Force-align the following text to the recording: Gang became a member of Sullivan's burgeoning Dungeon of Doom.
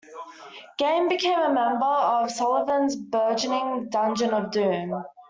Gang 0.79 1.09
became 1.09 1.37
a 1.37 1.53
member 1.53 1.85
of 1.85 2.31
Sullivan's 2.31 2.95
burgeoning 2.95 3.89
Dungeon 3.91 4.33
of 4.33 4.49
Doom. 4.49 5.03